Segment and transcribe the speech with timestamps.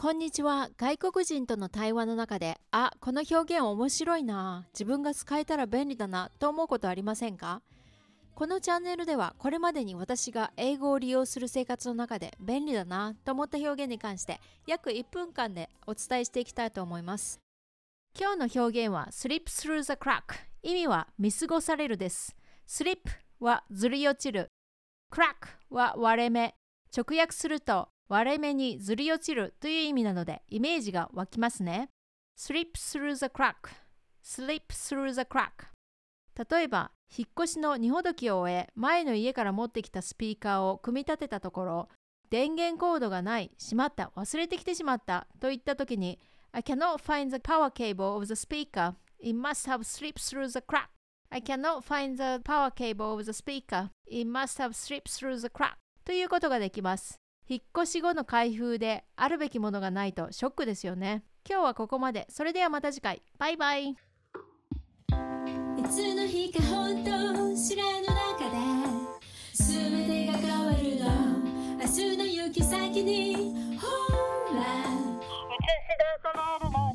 [0.00, 0.70] こんにちは。
[0.78, 4.64] 外国人との対話の中で、あ、この表現面白いな。
[4.72, 6.30] 自分が使えたら便利だな。
[6.38, 7.60] と思うことありませんか？
[8.34, 17.38] このチャンネルでは、これまでに私が英語を利用する生活の中で便利だなと思った表現に関して、約1分間でお伝えしていきたいと思います。
[18.18, 20.22] 今日の表現は slip through the crack。
[20.62, 22.34] 意味は見過ごされるです。
[22.66, 23.00] slip
[23.38, 24.48] はずり落ちる。
[25.12, 26.54] crack は割れ目。
[26.96, 31.88] 直訳すると割れ目にずり落ちるという意味なのでイメージが湧きますね。
[32.36, 33.70] slip through the crack
[34.24, 35.68] slip through the crack
[36.50, 41.88] 例えば引っ越しの荷ほどきを終え前の家から持ってきたスピーカーを組み立てたところ
[42.30, 46.18] 電源コードがないしまった忘れてきてしまったといった時に
[46.52, 50.60] I cannot find the power cable of the speaker it must have slipped through the
[50.60, 50.88] crack
[51.28, 55.48] I cannot find the power cable of the speaker it must have slipped through the
[55.48, 55.74] crack
[56.06, 57.20] ということができます
[57.50, 61.24] 引っ越し後の開封であるべきものがないとショックですよね。
[61.44, 62.28] 今日はここまで。
[62.30, 63.22] それではまた次回。
[63.38, 63.88] バイバイ。
[63.88, 63.96] い
[65.88, 67.10] つの日か本当
[67.56, 68.56] 知らぬ中で
[69.54, 71.10] 全てが変わるの。
[71.80, 73.34] 明日の行き先に
[73.80, 73.88] ほ
[74.54, 76.89] ら映し出されるの